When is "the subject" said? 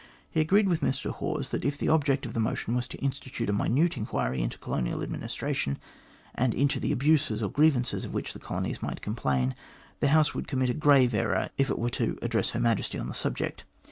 13.09-13.63